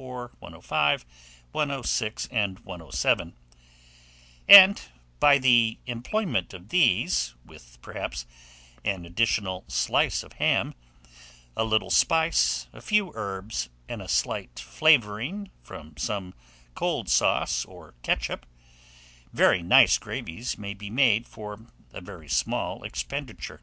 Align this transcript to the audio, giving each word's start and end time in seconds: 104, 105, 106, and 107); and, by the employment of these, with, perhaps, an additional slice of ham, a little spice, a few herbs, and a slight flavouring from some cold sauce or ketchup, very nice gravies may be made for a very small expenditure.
104, 0.00 0.32
105, 0.38 1.04
106, 1.52 2.26
and 2.32 2.58
107); 2.60 3.34
and, 4.48 4.82
by 5.20 5.36
the 5.36 5.78
employment 5.84 6.54
of 6.54 6.70
these, 6.70 7.34
with, 7.44 7.76
perhaps, 7.82 8.24
an 8.82 9.04
additional 9.04 9.62
slice 9.68 10.22
of 10.22 10.32
ham, 10.32 10.72
a 11.54 11.64
little 11.64 11.90
spice, 11.90 12.66
a 12.72 12.80
few 12.80 13.12
herbs, 13.14 13.68
and 13.90 14.00
a 14.00 14.08
slight 14.08 14.58
flavouring 14.58 15.50
from 15.62 15.94
some 15.98 16.32
cold 16.74 17.10
sauce 17.10 17.66
or 17.66 17.92
ketchup, 18.02 18.46
very 19.34 19.60
nice 19.62 19.98
gravies 19.98 20.56
may 20.56 20.72
be 20.72 20.88
made 20.88 21.28
for 21.28 21.66
a 21.92 22.00
very 22.00 22.26
small 22.26 22.84
expenditure. 22.84 23.60